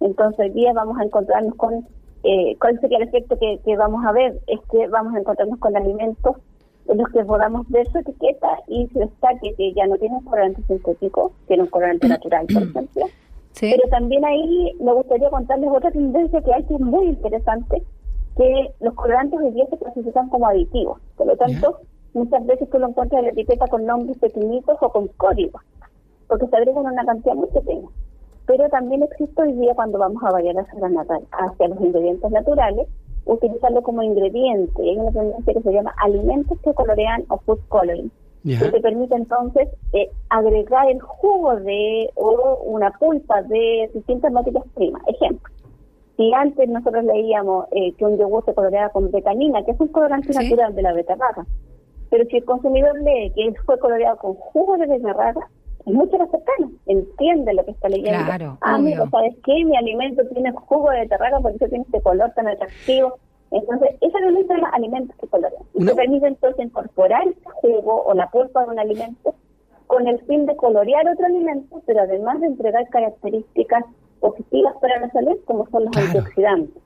Entonces 0.00 0.38
hoy 0.40 0.50
día 0.50 0.74
vamos 0.74 0.98
a 0.98 1.04
encontrarnos 1.04 1.54
con, 1.54 1.86
eh, 2.24 2.56
¿cuál 2.60 2.80
sería 2.80 2.98
el 2.98 3.04
efecto 3.04 3.38
que, 3.38 3.60
que 3.64 3.76
vamos 3.76 4.04
a 4.06 4.12
ver? 4.12 4.38
Es 4.46 4.60
que 4.70 4.86
vamos 4.88 5.14
a 5.14 5.18
encontrarnos 5.18 5.58
con 5.58 5.76
alimentos 5.76 6.36
en 6.88 6.98
los 6.98 7.08
que 7.10 7.24
podamos 7.24 7.68
ver 7.68 7.88
su 7.90 7.98
etiqueta 7.98 8.58
y 8.68 8.88
se 8.88 9.00
destaque 9.00 9.54
que 9.56 9.72
ya 9.72 9.86
no 9.86 9.96
tiene 9.96 10.16
un 10.16 10.24
colorante 10.24 10.62
sintético, 10.66 11.32
tiene 11.46 11.64
un 11.64 11.68
colorante 11.68 12.08
natural, 12.08 12.46
por 12.52 12.62
ejemplo. 12.70 13.06
Sí. 13.52 13.70
Pero 13.70 13.88
también 13.90 14.24
ahí 14.24 14.72
me 14.80 14.92
gustaría 14.92 15.30
contarles 15.30 15.70
otra 15.70 15.90
tendencia 15.90 16.40
que 16.40 16.54
hay 16.54 16.64
que 16.64 16.74
es 16.74 16.80
muy 16.80 17.06
interesante, 17.06 17.82
que 18.36 18.74
los 18.80 18.94
colorantes 18.94 19.38
hoy 19.38 19.50
día 19.52 19.66
se 19.68 19.78
clasifican 19.78 20.28
como 20.28 20.46
aditivos. 20.46 21.00
Por 21.16 21.26
lo 21.26 21.36
tanto, 21.36 21.80
muchas 22.14 22.44
veces 22.46 22.68
tú 22.70 22.78
lo 22.78 22.88
encuentras 22.88 23.18
en 23.18 23.26
la 23.26 23.32
etiqueta 23.32 23.66
con 23.66 23.84
nombres 23.84 24.18
pequeñitos 24.18 24.76
o 24.80 24.88
con 24.90 25.08
códigos, 25.08 25.62
porque 26.28 26.46
se 26.46 26.56
agregan 26.56 26.86
una 26.86 27.04
cantidad 27.04 27.34
muy 27.34 27.48
pequeña. 27.48 27.88
Pero 28.46 28.68
también 28.70 29.02
existe 29.02 29.40
hoy 29.42 29.52
día 29.52 29.74
cuando 29.74 29.98
vamos 29.98 30.22
a 30.24 30.30
variar 30.32 30.56
hacia, 30.58 30.78
la 30.80 30.88
nata- 30.88 31.20
hacia 31.32 31.68
los 31.68 31.80
ingredientes 31.80 32.30
naturales, 32.30 32.88
utilizarlo 33.24 33.82
como 33.82 34.02
ingrediente. 34.02 34.82
Hay 34.82 34.98
una 34.98 35.12
tendencia 35.12 35.54
que 35.54 35.62
se 35.62 35.72
llama 35.72 35.94
alimentos 36.02 36.58
que 36.60 36.74
colorean 36.74 37.24
o 37.28 37.38
food 37.38 37.60
coloring 37.68 38.10
que 38.44 38.56
te 38.72 38.80
permite 38.80 39.14
entonces 39.14 39.68
eh, 39.92 40.10
agregar 40.28 40.90
el 40.90 41.00
jugo 41.00 41.54
de 41.60 42.10
o 42.16 42.58
una 42.64 42.90
pulpa 42.90 43.40
de 43.42 43.88
distintas 43.94 44.32
materias 44.32 44.64
primas. 44.74 45.00
Ejemplo, 45.06 45.54
si 46.16 46.34
antes 46.34 46.68
nosotros 46.68 47.04
leíamos 47.04 47.66
eh, 47.70 47.92
que 47.94 48.04
un 48.04 48.18
yogur 48.18 48.44
se 48.44 48.52
coloreaba 48.52 48.88
con 48.88 49.12
betanina, 49.12 49.64
que 49.64 49.70
es 49.70 49.78
un 49.80 49.86
colorante 49.88 50.32
Sí. 50.32 50.38
natural 50.42 50.74
de 50.74 50.82
la 50.82 50.92
betarraga, 50.92 51.46
pero 52.10 52.24
si 52.24 52.38
el 52.38 52.44
consumidor 52.44 53.00
lee 53.02 53.30
que 53.36 53.54
fue 53.64 53.78
coloreado 53.78 54.16
con 54.16 54.34
jugo 54.34 54.76
de 54.76 54.86
betarraga, 54.88 55.48
es 55.86 55.92
mucho 55.92 56.18
más 56.18 56.30
cercano, 56.30 56.70
entiende 56.86 57.54
lo 57.54 57.64
que 57.64 57.72
está 57.72 57.88
leyendo. 57.88 58.24
Claro, 58.24 58.58
ah, 58.60 58.78
mira, 58.78 59.08
¿sabes 59.10 59.34
qué? 59.44 59.64
Mi 59.64 59.76
alimento 59.76 60.22
tiene 60.32 60.52
jugo 60.52 60.90
de 60.90 61.00
betarraga, 61.00 61.40
por 61.40 61.50
eso 61.52 61.66
tiene 61.68 61.84
este 61.84 62.00
color 62.00 62.30
tan 62.34 62.48
atractivo. 62.48 63.18
Entonces, 63.50 63.90
ese 64.00 64.16
alimento 64.16 64.48
son 64.54 64.60
los 64.62 64.72
alimentos 64.72 65.16
que 65.16 65.26
colorean. 65.26 65.62
Y 65.74 65.84
te 65.84 65.94
permite 65.94 66.26
entonces 66.26 66.64
incorporar 66.64 67.26
ese 67.28 67.50
jugo 67.60 68.02
o 68.04 68.14
la 68.14 68.30
pulpa 68.30 68.64
de 68.64 68.70
un 68.70 68.78
alimento 68.78 69.34
con 69.88 70.06
el 70.06 70.18
fin 70.22 70.46
de 70.46 70.56
colorear 70.56 71.06
otro 71.06 71.26
alimento, 71.26 71.82
pero 71.84 72.00
además 72.00 72.40
de 72.40 72.46
entregar 72.46 72.88
características 72.88 73.84
positivas 74.20 74.74
para 74.80 75.00
la 75.00 75.10
salud, 75.10 75.36
como 75.44 75.66
son 75.68 75.84
los 75.84 75.92
Claro. 75.92 76.06
antioxidantes. 76.08 76.82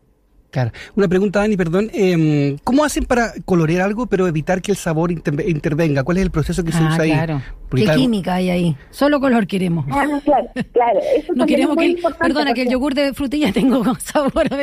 Claro. 0.56 0.70
Una 0.96 1.06
pregunta, 1.06 1.40
Dani, 1.40 1.54
perdón. 1.54 1.90
Eh, 1.92 2.56
¿Cómo 2.64 2.82
hacen 2.82 3.04
para 3.04 3.32
colorear 3.44 3.82
algo 3.82 4.06
pero 4.06 4.26
evitar 4.26 4.62
que 4.62 4.70
el 4.72 4.78
sabor 4.78 5.12
inter- 5.12 5.46
intervenga? 5.46 6.02
¿Cuál 6.02 6.16
es 6.16 6.22
el 6.22 6.30
proceso 6.30 6.64
que 6.64 6.72
se 6.72 6.78
Ah, 6.78 6.88
usa 6.92 7.02
ahí? 7.02 7.12
claro. 7.12 7.42
Porque 7.68 7.82
¿Qué 7.82 7.84
claro, 7.86 8.00
química 8.00 8.34
hay 8.36 8.48
ahí? 8.48 8.76
Solo 8.90 9.20
color 9.20 9.46
queremos. 9.46 9.84
Ah, 9.90 10.06
claro, 10.24 10.48
claro. 10.72 11.00
Eso 11.16 11.34
No 11.34 11.44
queremos 11.44 11.72
es 11.72 11.76
muy 11.76 11.84
que, 11.84 11.90
el- 11.90 11.96
importante 11.98 12.24
perdona, 12.34 12.54
que 12.54 12.62
el 12.62 12.68
yogur 12.70 12.94
de 12.94 13.12
frutilla 13.12 13.52
tenga 13.52 13.76
sabor 14.00 14.46
a 14.50 14.56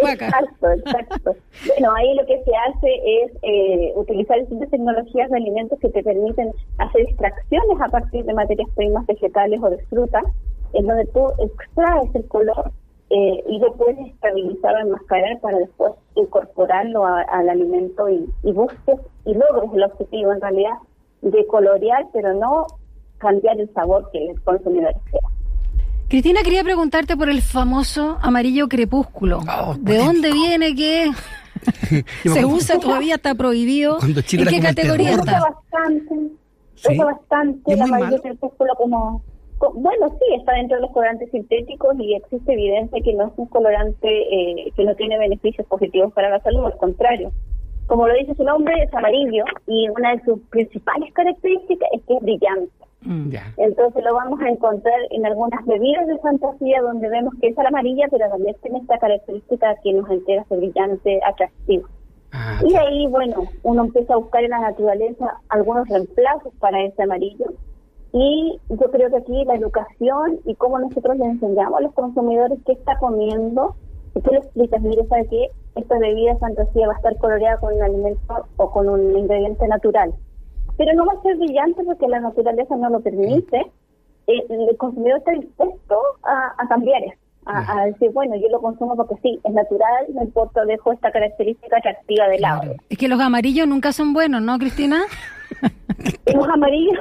Guaca. 0.00 0.26
Exacto, 0.26 0.70
exacto. 0.72 1.36
Bueno, 1.68 1.94
ahí 1.96 2.14
lo 2.16 2.26
que 2.26 2.36
se 2.44 2.50
hace 2.68 2.88
es 3.24 3.32
eh, 3.42 3.92
utilizar 3.96 4.38
distintas 4.40 4.68
tecnologías 4.68 5.30
de 5.30 5.36
alimentos 5.38 5.78
que 5.80 5.88
te 5.88 6.02
permiten 6.02 6.50
hacer 6.76 7.00
extracciones 7.02 7.80
a 7.80 7.88
partir 7.88 8.24
de 8.24 8.34
materias 8.34 8.68
primas 8.76 9.06
vegetales 9.06 9.58
o 9.62 9.70
de 9.70 9.78
fruta, 9.86 10.20
en 10.74 10.86
donde 10.86 11.06
tú 11.06 11.20
extraes 11.38 12.14
el 12.14 12.26
color 12.26 12.72
eh, 13.10 13.44
y 13.48 13.58
lo 13.58 13.72
puedes 13.74 13.98
estabilizar 14.08 14.74
o 14.74 14.78
enmascarar 14.78 15.38
para 15.40 15.58
después 15.58 15.92
incorporarlo 16.16 17.06
a- 17.06 17.22
al 17.22 17.48
alimento 17.48 18.08
y, 18.08 18.26
y 18.42 18.52
busques 18.52 18.98
y 19.24 19.34
logres 19.34 19.70
el 19.74 19.84
objetivo 19.84 20.32
en 20.32 20.40
realidad 20.40 20.72
de 21.22 21.46
colorear, 21.46 22.06
pero 22.12 22.34
no 22.34 22.66
cambiar 23.18 23.60
el 23.60 23.72
sabor 23.74 24.08
que 24.12 24.30
el 24.30 24.40
consumidor 24.42 24.90
espera. 25.04 25.28
Cristina, 26.08 26.42
quería 26.44 26.62
preguntarte 26.62 27.16
por 27.16 27.28
el 27.28 27.42
famoso 27.42 28.18
amarillo 28.22 28.68
crepúsculo. 28.68 29.40
Oh, 29.40 29.74
¿De 29.78 29.98
dónde 29.98 30.32
viene? 30.32 30.74
¿Qué 30.74 31.10
se 32.24 32.44
usa 32.44 32.78
todavía? 32.78 33.16
¿Está 33.16 33.34
prohibido? 33.34 33.98
¿En 34.02 34.14
qué 34.14 34.36
el 34.56 34.62
categoría 34.62 35.10
terror. 35.10 35.24
usa 35.24 35.38
está? 35.38 35.50
bastante, 35.50 36.14
¿Sí? 36.76 36.92
usa 36.94 37.04
bastante 37.06 37.72
¿Es 37.72 37.78
la 37.78 37.84
muy 37.86 37.90
mayoría 37.92 38.10
malo? 38.18 38.22
del 38.22 38.32
crepúsculo 38.38 38.74
como, 38.76 39.22
co- 39.22 39.35
bueno, 39.58 40.08
sí, 40.10 40.34
está 40.34 40.52
dentro 40.52 40.76
de 40.76 40.82
los 40.82 40.92
colorantes 40.92 41.30
sintéticos 41.30 41.96
y 41.98 42.14
existe 42.14 42.52
evidencia 42.52 43.00
que 43.02 43.14
no 43.14 43.28
es 43.28 43.32
un 43.36 43.46
colorante 43.46 44.08
eh, 44.08 44.72
que 44.76 44.84
no 44.84 44.94
tiene 44.94 45.18
beneficios 45.18 45.66
positivos 45.66 46.12
para 46.12 46.30
la 46.30 46.40
salud, 46.40 46.64
al 46.66 46.76
contrario. 46.76 47.32
Como 47.86 48.08
lo 48.08 48.14
dice 48.14 48.34
su 48.34 48.44
nombre, 48.44 48.74
es 48.82 48.92
amarillo 48.92 49.44
y 49.66 49.88
una 49.88 50.16
de 50.16 50.24
sus 50.24 50.40
principales 50.50 51.12
características 51.14 51.88
es 51.92 52.02
que 52.02 52.14
es 52.14 52.22
brillante. 52.22 52.72
Mm. 53.02 53.30
Ya. 53.30 53.54
Entonces 53.56 54.04
lo 54.04 54.14
vamos 54.14 54.40
a 54.40 54.48
encontrar 54.48 54.98
en 55.10 55.24
algunas 55.24 55.64
bebidas 55.64 56.06
de 56.08 56.18
fantasía 56.18 56.82
donde 56.82 57.08
vemos 57.08 57.32
que 57.40 57.48
es 57.48 57.58
a 57.58 57.62
la 57.62 57.68
amarilla, 57.68 58.08
pero 58.10 58.28
también 58.28 58.56
tiene 58.62 58.78
esta 58.78 58.98
característica 58.98 59.76
que 59.82 59.92
nos 59.92 60.10
entera 60.10 60.42
ese 60.42 60.56
brillante 60.56 61.20
atractivo. 61.24 61.86
Ah, 62.32 62.60
Y 62.66 62.74
ahí, 62.74 63.06
bueno, 63.06 63.44
uno 63.62 63.84
empieza 63.84 64.14
a 64.14 64.16
buscar 64.16 64.42
en 64.42 64.50
la 64.50 64.58
naturaleza 64.58 65.40
algunos 65.48 65.88
reemplazos 65.88 66.52
para 66.58 66.82
ese 66.82 67.02
amarillo. 67.02 67.46
Y 68.18 68.58
yo 68.70 68.90
creo 68.90 69.10
que 69.10 69.18
aquí 69.18 69.44
la 69.44 69.56
educación 69.56 70.40
y 70.46 70.54
cómo 70.54 70.78
nosotros 70.78 71.18
le 71.18 71.26
enseñamos 71.26 71.78
a 71.78 71.82
los 71.82 71.92
consumidores 71.92 72.58
qué 72.64 72.72
está 72.72 72.98
comiendo, 72.98 73.76
y 74.14 74.22
tú 74.22 74.30
le 74.30 74.38
explicas, 74.38 74.80
mire, 74.80 75.06
¿sabe 75.06 75.26
qué? 75.28 75.50
Esta 75.74 75.98
bebida 75.98 76.34
fantasía 76.38 76.86
va 76.86 76.94
a 76.94 76.96
estar 76.96 77.14
coloreada 77.18 77.60
con 77.60 77.74
un 77.74 77.82
alimento 77.82 78.46
o 78.56 78.70
con 78.70 78.88
un 78.88 79.18
ingrediente 79.18 79.68
natural. 79.68 80.14
Pero 80.78 80.94
no 80.94 81.04
va 81.04 81.12
a 81.12 81.22
ser 81.22 81.36
brillante 81.36 81.84
porque 81.84 82.08
la 82.08 82.20
naturaleza 82.20 82.74
no 82.76 82.88
lo 82.88 83.00
permite. 83.00 83.70
Eh, 84.28 84.46
el 84.48 84.76
consumidor 84.78 85.18
está 85.18 85.32
dispuesto 85.32 86.00
a, 86.22 86.54
a 86.56 86.68
cambiar 86.68 87.02
eso, 87.02 87.18
a, 87.44 87.80
a 87.80 87.84
decir, 87.84 88.12
bueno, 88.12 88.34
yo 88.36 88.48
lo 88.48 88.62
consumo 88.62 88.96
porque 88.96 89.16
sí, 89.20 89.38
es 89.44 89.52
natural, 89.52 90.06
no 90.14 90.22
importa, 90.22 90.64
dejo 90.64 90.90
esta 90.90 91.12
característica 91.12 91.76
atractiva 91.76 92.28
de 92.28 92.38
lado. 92.38 92.62
Claro. 92.62 92.76
Es 92.88 92.96
que 92.96 93.08
los 93.08 93.20
amarillos 93.20 93.68
nunca 93.68 93.92
son 93.92 94.14
buenos, 94.14 94.40
¿no, 94.40 94.58
Cristina? 94.58 95.02
Los 96.32 96.48
amarillos. 96.48 96.98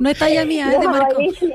No 0.00 0.08
es 0.10 0.18
talla 0.18 0.44
mía, 0.44 0.66
es 0.68 0.72
los, 0.74 0.80
de 0.82 0.88
Marco. 0.88 1.04
amarillos 1.14 1.52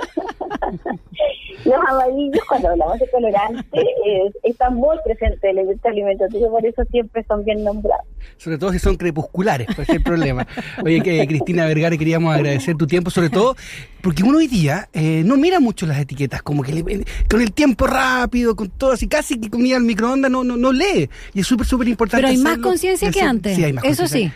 los 1.65 1.75
amarillos, 1.87 2.43
cuando 2.47 2.69
hablamos 2.69 2.99
de 2.99 3.09
colorante, 3.09 3.79
eh, 3.81 4.31
están 4.43 4.75
muy 4.75 4.95
presentes 5.03 5.43
en 5.43 5.49
el 5.49 5.57
elemento 5.59 5.87
alimentario, 5.89 6.49
por 6.49 6.65
eso 6.65 6.83
siempre 6.91 7.25
son 7.27 7.43
bien 7.43 7.63
nombrados. 7.63 8.05
Sobre 8.37 8.57
todo 8.57 8.71
si 8.71 8.79
son 8.79 8.95
crepusculares, 8.95 9.67
pues 9.75 9.89
es 9.89 9.95
el 9.95 10.03
problema. 10.03 10.47
Oye, 10.83 11.01
que, 11.01 11.25
Cristina 11.27 11.65
Vergara, 11.65 11.97
queríamos 11.97 12.33
agradecer 12.33 12.75
tu 12.77 12.87
tiempo, 12.87 13.09
sobre 13.09 13.29
todo 13.29 13.55
porque 14.01 14.23
uno 14.23 14.37
hoy 14.37 14.47
día 14.47 14.87
eh, 14.93 15.23
no 15.25 15.35
mira 15.35 15.59
mucho 15.59 15.85
las 15.85 15.99
etiquetas, 15.99 16.41
como 16.41 16.63
que 16.63 16.71
le- 16.71 17.05
con 17.29 17.41
el 17.41 17.51
tiempo 17.51 17.87
rápido, 17.87 18.55
con 18.55 18.69
todo 18.69 18.91
así, 18.93 19.07
casi 19.07 19.39
que 19.39 19.49
comida 19.49 19.75
al 19.75 19.83
microondas, 19.83 20.31
no, 20.31 20.43
no, 20.43 20.55
no 20.55 20.71
lee. 20.71 21.09
Y 21.33 21.41
es 21.41 21.47
súper, 21.47 21.65
súper 21.67 21.87
importante. 21.89 22.21
Pero 22.21 22.29
hay 22.29 22.37
más 22.37 22.59
conciencia 22.59 23.11
que 23.11 23.21
antes. 23.21 23.55
Sí, 23.55 23.63
hay 23.63 23.73
más 23.73 23.83
Eso 23.83 24.07
sí. 24.07 24.31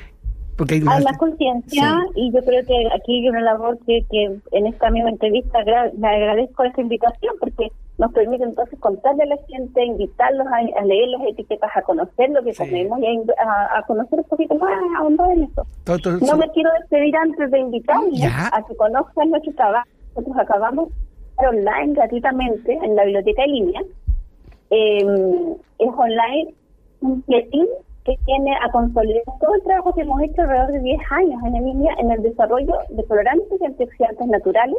Porque 0.57 0.75
hay 0.75 0.81
Hay 0.87 1.03
más, 1.03 1.17
conciencia 1.17 1.97
y 2.15 2.31
yo 2.31 2.43
creo 2.43 2.63
que 2.65 2.75
aquí 2.95 3.19
hay 3.21 3.29
una 3.29 3.41
labor 3.41 3.79
que, 3.85 4.05
que 4.11 4.37
en 4.51 4.67
esta 4.67 4.89
misma 4.91 5.09
entrevista 5.09 5.63
le 5.63 6.07
agradezco 6.07 6.63
esta 6.63 6.81
invitación 6.81 7.33
porque 7.39 7.71
nos 7.97 8.11
permite 8.13 8.43
entonces 8.43 8.79
contarle 8.79 9.23
a 9.23 9.27
la 9.27 9.37
gente, 9.47 9.83
invitarlos 9.85 10.47
a, 10.47 10.79
a 10.79 10.85
leer 10.85 11.09
las 11.09 11.21
etiquetas, 11.27 11.69
a 11.75 11.81
conocer 11.83 12.29
lo 12.31 12.43
que 12.43 12.53
Sí. 12.53 12.63
comemos 12.63 12.99
y 12.99 13.05
a, 13.37 13.77
a- 13.77 13.83
conocer 13.83 14.19
un 14.19 14.25
poquito 14.25 14.55
más, 14.55 14.71
a 14.71 14.99
ahondar 14.99 15.31
en 15.31 15.43
eso. 15.43 15.65
todo- 15.83 15.99
todo- 15.99 16.17
No 16.19 16.37
me 16.37 16.49
quiero 16.51 16.69
despedir 16.79 17.15
antes 17.15 17.49
de 17.51 17.59
invitarles 17.59 18.19
Ya. 18.19 18.49
a 18.53 18.61
que 18.63 18.75
conozcan 18.75 19.29
nuestro 19.29 19.53
trabajo. 19.53 19.87
Nosotros 20.15 20.37
acabamos 20.37 20.89
de 21.39 21.47
online 21.47 21.93
gratuitamente 21.93 22.73
en 22.83 22.95
la 22.95 23.03
biblioteca 23.03 23.43
en 23.45 23.51
línea. 23.51 23.81
Eh, 24.69 25.05
es 25.79 25.89
online 25.97 26.53
un 27.01 27.23
que 28.05 28.17
viene 28.25 28.55
a 28.61 28.71
consolidar 28.71 29.23
todo 29.39 29.55
el 29.55 29.63
trabajo 29.63 29.93
que 29.93 30.01
hemos 30.01 30.21
hecho 30.21 30.41
alrededor 30.41 30.71
de 30.71 30.79
10 30.79 30.99
años 31.11 31.43
en 31.43 31.65
línea 31.65 31.93
en 31.99 32.11
el 32.11 32.21
desarrollo 32.23 32.73
de 32.89 33.03
colorantes 33.05 33.61
y 33.61 33.65
antioxidantes 33.65 34.27
naturales 34.27 34.77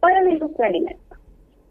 para 0.00 0.22
la 0.22 0.30
industria 0.30 0.68
de 0.68 0.76
alimentos. 0.76 1.18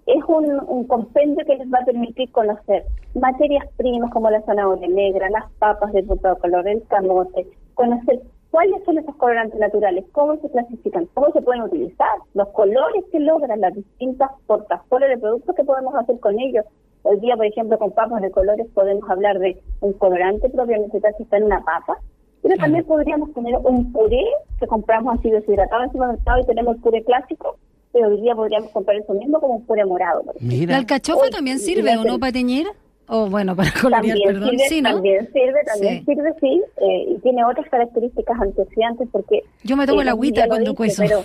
Es 0.06 0.24
un, 0.28 0.60
un 0.68 0.88
compendio 0.88 1.46
que 1.46 1.56
les 1.56 1.68
va 1.72 1.80
a 1.80 1.86
permitir 1.86 2.32
conocer 2.32 2.86
materias 3.14 3.66
primas 3.78 4.12
como 4.12 4.30
la 4.30 4.42
zanahoria 4.42 4.88
negra, 4.88 5.30
las 5.30 5.52
papas 5.60 5.94
de 5.94 6.04
color, 6.06 6.68
el 6.68 6.84
camote, 6.88 7.48
conocer 7.76 8.20
cuáles 8.52 8.84
son 8.84 8.98
esos 8.98 9.16
colorantes 9.16 9.60
naturales, 9.60 10.06
cómo 10.12 10.36
se 10.38 10.50
clasifican, 10.50 11.08
cómo 11.14 11.32
se 11.32 11.42
pueden 11.42 11.64
utilizar, 11.64 12.10
los 12.34 12.48
colores 12.50 13.04
que 13.12 13.20
logran 13.20 13.62
las 13.62 13.76
distintas 13.76 14.32
portafolios 14.48 15.12
de 15.12 15.18
productos 15.18 15.56
que 15.56 15.64
podemos 15.64 15.94
hacer 15.96 16.20
con 16.20 16.40
ellos. 16.40 16.66
Hoy 17.04 17.20
día, 17.20 17.36
por 17.36 17.46
ejemplo, 17.46 17.78
con 17.78 17.92
papas 17.92 18.22
de 18.22 18.32
colores 18.32 18.68
podemos 18.74 19.10
hablar 19.10 19.40
de 19.40 19.58
un 19.82 19.94
colorante 19.94 20.50
propiamente 20.50 21.00
tal 21.00 21.14
si 21.18 21.24
está 21.24 21.38
en 21.38 21.44
una 21.46 21.60
papa, 21.64 21.98
pero 22.42 22.56
también 22.58 22.84
podríamos 22.86 23.34
tener 23.34 23.56
un 23.64 23.92
puré 23.92 24.24
que 24.60 24.68
compramos 24.68 25.18
así 25.20 25.30
deshidratado 25.30 25.84
en 25.84 25.92
supermercado 25.92 26.40
y 26.42 26.46
tenemos 26.46 26.76
el 26.76 26.82
puré 26.82 27.04
clásico, 27.04 27.58
pero 27.94 28.10
hoy 28.10 28.22
día 28.22 28.36
podríamos 28.36 28.70
comprar 28.72 28.98
eso 28.98 29.14
mismo 29.14 29.40
como 29.40 29.56
un 29.56 29.66
puré 29.66 29.86
morado. 29.86 30.24
Mira. 30.42 30.74
¿La 30.74 30.78
alcachofa 30.80 31.24
Uy, 31.26 31.30
también 31.32 31.60
sirve 31.60 31.98
o 31.98 32.04
no 32.04 32.20
para 32.20 32.32
teñir? 32.34 32.68
O 33.12 33.28
bueno, 33.28 33.56
para 33.56 33.72
colorear, 33.82 34.04
También 34.04 34.28
perdón. 34.28 34.50
sirve, 34.52 34.64
Sí, 34.70 34.82
¿no? 34.84 34.90
también 34.94 35.30
sirve, 35.34 35.64
también 35.66 36.00
Sí. 36.00 36.06
sirve, 36.06 36.34
sí, 36.40 36.62
eh, 36.78 37.06
y 37.08 37.18
tiene 37.22 37.44
otras 37.44 37.68
características 37.70 38.40
antioxidantes 38.40 39.08
porque... 39.12 39.42
Yo 39.64 39.76
me 39.76 39.88
tomo 39.88 40.02
eh, 40.02 40.06
la 40.06 40.12
agüita 40.12 40.48
cuando 40.48 40.76
cuezo. 40.76 41.02
pero- 41.08 41.24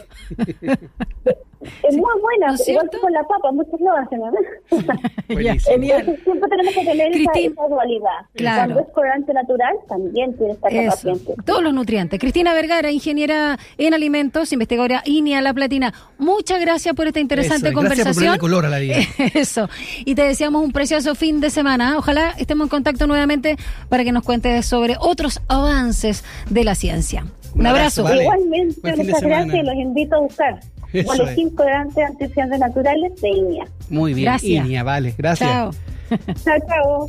es 1.82 1.96
muy 1.96 2.20
buena, 2.20 2.48
¿No 2.48 2.54
es 2.54 2.68
igual 2.68 2.88
que 2.90 2.98
con 2.98 3.12
la 3.12 3.22
papa, 3.24 3.52
muchos 3.52 3.80
lo 3.80 3.92
hacen. 3.96 4.20
Entonces 5.28 6.20
siempre 6.24 6.48
tenemos 6.48 6.74
que 6.74 6.84
tener 6.84 7.08
esa, 7.08 7.32
Cristín. 7.32 7.52
esa 7.52 7.68
dualidad. 7.68 8.10
Claro. 8.34 8.74
Cuando 8.74 8.80
es 8.80 8.94
colorante 8.94 9.32
natural, 9.32 9.74
también 9.88 10.36
tiene 10.36 10.52
esta 10.52 10.68
Eso, 10.68 11.08
capacidad. 11.08 11.44
todos 11.44 11.62
los 11.62 11.74
nutrientes. 11.74 12.18
Cristina 12.20 12.52
Vergara, 12.54 12.90
ingeniera 12.90 13.58
en 13.78 13.94
alimentos, 13.94 14.52
investigadora 14.52 15.02
INIA 15.04 15.40
La 15.40 15.54
Platina. 15.54 15.92
Muchas 16.18 16.60
gracias 16.60 16.94
por 16.94 17.06
esta 17.06 17.20
interesante 17.20 17.68
Eso, 17.68 17.80
gracias 17.80 18.04
por 18.04 18.14
conversación. 18.14 18.38
ponerle 18.38 18.40
color 18.40 18.66
a 18.66 18.68
la 18.68 18.78
vida. 18.78 18.96
Eso. 19.34 19.68
Y 20.04 20.14
te 20.14 20.22
deseamos 20.22 20.62
un 20.64 20.72
precioso 20.72 21.14
fin 21.14 21.40
de 21.40 21.50
semana. 21.50 21.98
Ojalá 21.98 22.34
estemos 22.38 22.66
en 22.66 22.70
contacto 22.70 23.06
nuevamente 23.06 23.56
para 23.88 24.04
que 24.04 24.12
nos 24.12 24.22
cuentes 24.24 24.66
sobre 24.66 24.96
otros 24.98 25.40
avances 25.48 26.24
de 26.50 26.64
la 26.64 26.74
ciencia. 26.74 27.24
Un, 27.54 27.60
Un 27.60 27.66
abrazo. 27.68 28.02
vale. 28.02 28.22
Igualmente, 28.22 28.96
muchas 28.96 29.22
gracias 29.22 29.54
y 29.54 29.62
los 29.62 29.74
invito 29.76 30.16
a 30.16 30.20
buscar 30.20 30.60
Eso 31.00 31.08
boletín 31.08 31.50
colorantes 31.50 32.04
antioxidantes 32.04 32.58
naturales 32.58 33.20
de 33.20 33.28
INIA. 33.28 33.66
Muy 33.90 34.14
bien, 34.14 34.26
Gracias. 34.26 34.64
Inia, 34.64 34.82
vale, 34.82 35.14
gracias. 35.18 35.50
Chao. 35.50 35.70
Chao, 36.44 36.58
chao. 36.68 37.06